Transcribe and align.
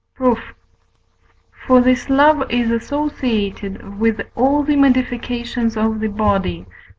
Proof. 0.15 0.55
For 1.67 1.79
this 1.79 2.09
love 2.09 2.49
is 2.51 2.71
associated 2.71 3.99
with 3.99 4.21
all 4.33 4.63
the 4.63 4.75
modifications 4.75 5.77
of 5.77 5.99
the 5.99 6.07
body 6.07 6.63
(V. 6.67 6.75